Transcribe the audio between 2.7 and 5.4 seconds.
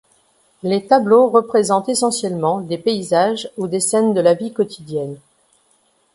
paysages ou des scènes de la vie quotidienne.